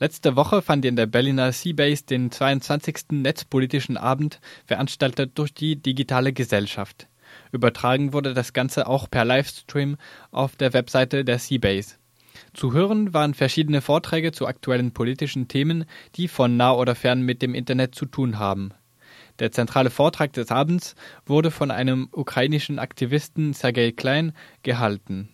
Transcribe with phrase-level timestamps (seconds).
[0.00, 3.10] Letzte Woche fand in der Berliner Seabase den 22.
[3.10, 7.08] Netzpolitischen Abend, veranstaltet durch die Digitale Gesellschaft.
[7.50, 9.96] Übertragen wurde das Ganze auch per Livestream
[10.30, 11.96] auf der Webseite der Seabase.
[12.54, 15.84] Zu hören waren verschiedene Vorträge zu aktuellen politischen Themen,
[16.14, 18.72] die von nah oder fern mit dem Internet zu tun haben.
[19.40, 20.94] Der zentrale Vortrag des Abends
[21.26, 25.28] wurde von einem ukrainischen Aktivisten Sergei Klein gehalten.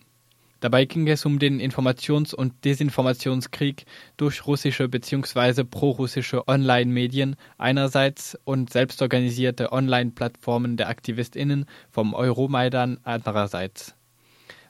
[0.61, 3.85] Dabei ging es um den Informations- und Desinformationskrieg
[4.17, 5.63] durch russische bzw.
[5.63, 13.95] prorussische Online-Medien einerseits und selbstorganisierte Online-Plattformen der AktivistInnen vom Euromaidan andererseits.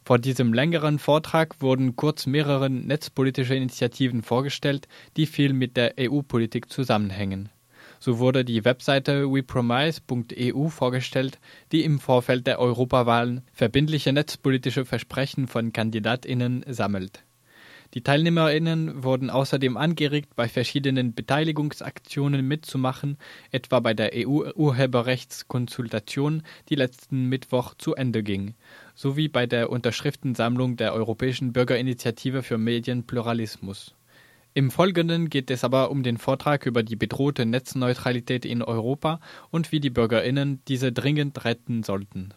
[0.03, 6.69] Vor diesem längeren Vortrag wurden kurz mehrere netzpolitische Initiativen vorgestellt, die viel mit der EU-Politik
[6.69, 7.49] zusammenhängen
[8.05, 11.39] so wurde die Webseite wepromise.eu vorgestellt,
[11.71, 17.23] die im Vorfeld der Europawahlen verbindliche netzpolitische Versprechen von Kandidatinnen sammelt.
[17.95, 23.17] Die Teilnehmerinnen wurden außerdem angeregt, bei verschiedenen Beteiligungsaktionen mitzumachen,
[23.49, 28.53] etwa bei der EU-Urheberrechtskonsultation, die letzten Mittwoch zu Ende ging,
[28.93, 33.95] sowie bei der Unterschriftensammlung der Europäischen Bürgerinitiative für Medienpluralismus.
[34.57, 39.19] Im Folgenden geht es aber um den Vortrag über die bedrohte Netzneutralität in Europa
[39.51, 42.33] und wie die Bürgerinnen diese dringend retten sollten.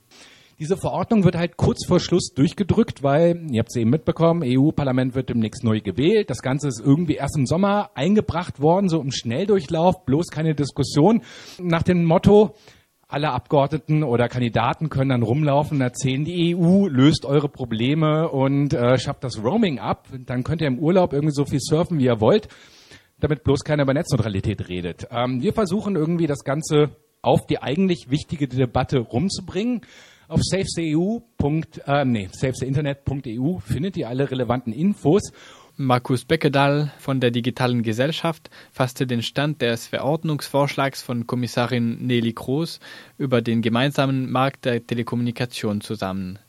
[0.58, 5.14] Diese Verordnung wird halt kurz vor Schluss durchgedrückt, weil, ihr habt es eben mitbekommen, EU-Parlament
[5.14, 6.28] wird demnächst neu gewählt.
[6.28, 11.22] Das Ganze ist irgendwie erst im Sommer eingebracht worden, so im Schnelldurchlauf, bloß keine Diskussion.
[11.60, 12.56] Nach dem Motto,
[13.09, 18.75] alle Abgeordneten oder Kandidaten können dann rumlaufen und erzählen, die EU löst eure Probleme und
[18.75, 20.09] äh, schafft das Roaming ab.
[20.27, 22.48] Dann könnt ihr im Urlaub irgendwie so viel surfen, wie ihr wollt,
[23.19, 25.09] damit bloß keiner über Netzneutralität redet.
[25.11, 26.91] Ähm, wir versuchen irgendwie das Ganze
[27.23, 29.81] auf die eigentlich wichtige Debatte rumzubringen.
[30.28, 31.20] Auf safetheeu.
[31.87, 35.33] Äh, nee, safetheinternet.eu findet ihr alle relevanten Infos
[35.81, 42.81] Markus Beckedahl von der Digitalen Gesellschaft fasste den Stand des Verordnungsvorschlags von Kommissarin Nelly Kroes
[43.17, 46.41] über den gemeinsamen Markt der Telekommunikation zusammen.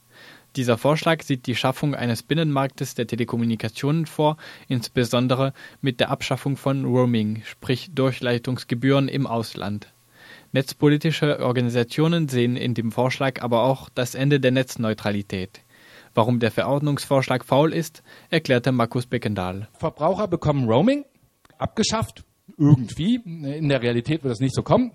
[0.55, 4.37] Dieser Vorschlag sieht die Schaffung eines Binnenmarktes der Telekommunikationen vor,
[4.67, 9.93] insbesondere mit der Abschaffung von Roaming, sprich Durchleitungsgebühren im Ausland.
[10.53, 15.61] Netzpolitische Organisationen sehen in dem Vorschlag aber auch das Ende der Netzneutralität.
[16.13, 19.67] Warum der Verordnungsvorschlag faul ist, erklärte Markus Beckendahl.
[19.77, 21.05] Verbraucher bekommen Roaming
[21.57, 22.23] abgeschafft,
[22.57, 23.15] irgendwie.
[23.15, 24.91] In der Realität wird das nicht so kommen.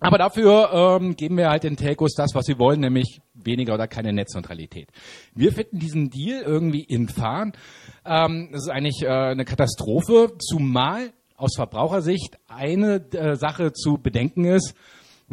[0.00, 3.88] Aber dafür ähm, geben wir halt den Telcos das, was sie wollen, nämlich weniger oder
[3.88, 4.88] keine Netzneutralität.
[5.34, 7.52] Wir finden diesen Deal irgendwie infam.
[8.04, 14.44] Ähm, das ist eigentlich äh, eine Katastrophe, zumal aus Verbrauchersicht eine äh, Sache zu bedenken
[14.44, 14.74] ist,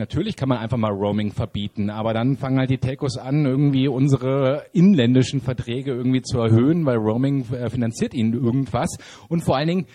[0.02, 3.88] Natürlich kann man einfach mal Roaming verbieten, aber dann fangen halt die Telcos an, irgendwie
[3.88, 8.98] unsere inländischen Verträge irgendwie zu erhöhen, weil Roaming äh, finanziert ihnen irgendwas.
[9.30, 9.86] Und vor allen Dingen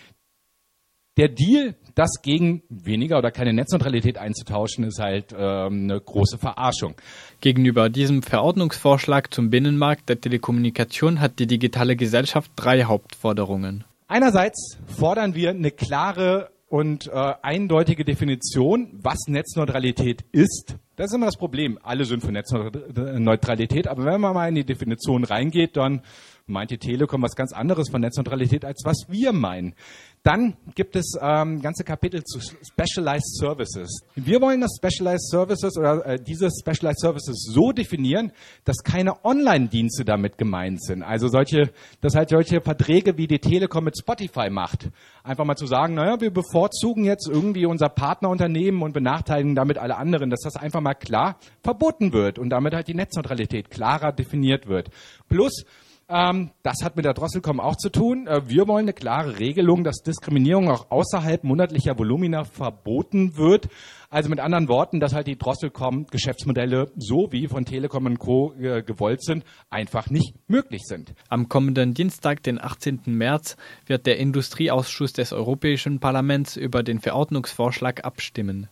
[1.16, 6.94] der Deal, das gegen weniger oder keine Netzneutralität einzutauschen, ist halt ähm, eine große Verarschung.
[7.40, 13.82] Gegenüber diesem Verordnungsvorschlag zum Binnenmarkt der Telekommunikation hat die digitale Gesellschaft drei Hauptforderungen.
[14.06, 20.76] Einerseits fordern wir eine klare und äh, eindeutige Definition, was Netzneutralität ist.
[20.96, 21.78] Das ist immer das Problem.
[21.82, 26.00] Alle sind für Netzneutralität, aber wenn man mal in die Definition reingeht, dann
[26.46, 29.74] meint die Telekom was ganz anderes von Netzneutralität, als was wir meinen.
[30.22, 34.00] Dann gibt es ähm, ganze Kapitel zu Specialized Services.
[34.16, 38.32] Wir wollen das Specialized Services oder äh, diese Specialized Services so definieren,
[38.64, 41.04] dass keine Online-Dienste damit gemeint sind.
[41.04, 41.70] Also solche,
[42.00, 44.90] dass halt solche Verträge wie die Telekom mit Spotify macht.
[45.22, 49.96] Einfach mal zu sagen, naja, wir bevorzugen jetzt irgendwie unser Partnerunternehmen und benachteiligen damit alle
[49.96, 54.68] anderen, dass das einfach mal klar verboten wird und damit halt die Netzneutralität klarer definiert
[54.68, 54.90] wird.
[55.28, 55.64] Plus,
[56.08, 58.28] ähm, das hat mit der Drosselcom auch zu tun.
[58.28, 63.68] Äh, wir wollen eine klare Regelung, dass Diskriminierung auch außerhalb monatlicher Volumina verboten wird.
[64.08, 68.52] Also mit anderen Worten, dass halt die Drosselcom Geschäftsmodelle so wie von Telekom und Co.
[68.52, 71.12] Äh, gewollt sind, einfach nicht möglich sind.
[71.28, 73.00] Am kommenden Dienstag, den 18.
[73.06, 78.68] März, wird der Industrieausschuss des Europäischen Parlaments über den Verordnungsvorschlag abstimmen.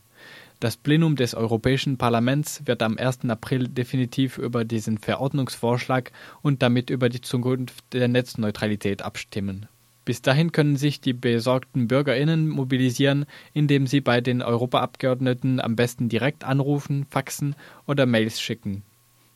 [0.60, 3.28] Das Plenum des Europäischen Parlaments wird am 1.
[3.28, 6.12] April definitiv über diesen Verordnungsvorschlag
[6.42, 9.66] und damit über die Zukunft der Netzneutralität abstimmen.
[10.04, 13.24] Bis dahin können sich die besorgten Bürgerinnen mobilisieren,
[13.54, 17.56] indem sie bei den Europaabgeordneten am besten direkt anrufen, faxen
[17.86, 18.82] oder Mails schicken.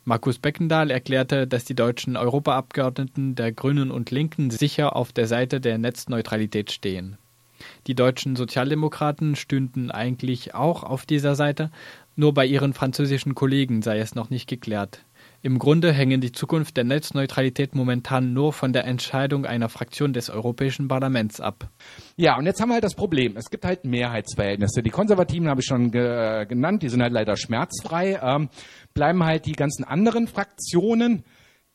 [0.05, 5.59] Markus Beckendahl erklärte, dass die deutschen Europaabgeordneten der Grünen und Linken sicher auf der Seite
[5.59, 7.17] der Netzneutralität stehen.
[7.87, 11.71] Die deutschen Sozialdemokraten stünden eigentlich auch auf dieser Seite,
[12.15, 15.05] nur bei ihren französischen Kollegen sei es noch nicht geklärt.
[15.41, 20.29] Im Grunde hängen die Zukunft der Netzneutralität momentan nur von der Entscheidung einer Fraktion des
[20.29, 21.69] Europäischen Parlaments ab.
[22.17, 23.37] Ja, und jetzt haben wir halt das Problem.
[23.37, 24.83] Es gibt halt Mehrheitsverhältnisse.
[24.83, 28.19] Die Konservativen habe ich schon ge genannt, die sind halt leider schmerzfrei.
[28.21, 28.49] Ähm,
[28.93, 31.23] bleiben halt die ganzen anderen Fraktionen,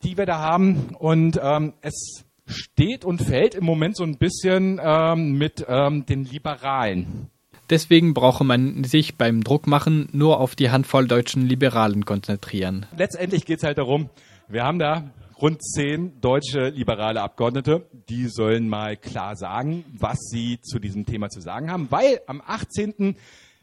[0.02, 0.94] die wir da haben.
[0.98, 6.24] Und ähm, es steht und fällt im Moment so ein bisschen ähm, mit ähm, den
[6.24, 7.30] Liberalen.
[7.70, 12.86] Deswegen brauche man sich beim Druckmachen nur auf die Handvoll deutschen Liberalen konzentrieren.
[12.96, 14.10] Letztendlich geht es halt darum,
[14.48, 15.10] wir haben da
[15.40, 21.30] rund zehn deutsche liberale Abgeordnete, die sollen mal klar sagen, was sie zu diesem Thema
[21.30, 23.16] zu sagen haben, weil am 18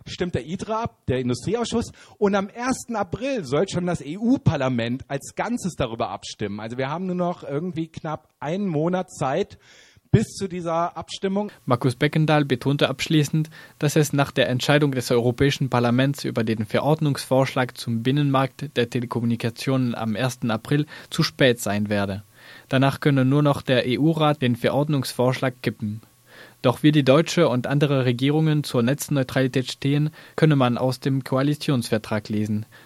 [0.05, 2.95] stimmt der ITRA ab, der Industrieausschuss, und am 1.
[2.95, 6.59] April soll schon das EU-Parlament als Ganzes darüber abstimmen.
[6.59, 9.57] Also wir haben nur noch irgendwie knapp einen Monat Zeit,
[10.11, 11.51] bis zu dieser Abstimmung.
[11.65, 13.49] Markus Beckendahl betonte abschließend,
[13.79, 19.95] dass es nach der Entscheidung des Europäischen Parlaments über den Verordnungsvorschlag zum Binnenmarkt der Telekommunikationen
[19.95, 20.39] am 1.
[20.49, 22.23] April zu spät sein werde.
[22.67, 26.01] Danach könne nur noch der EU-Rat den Verordnungsvorschlag kippen.
[26.61, 32.29] Doch wie die deutsche und andere Regierungen zur Netzneutralität stehen, könne man aus dem Koalitionsvertrag
[32.29, 32.67] lesen.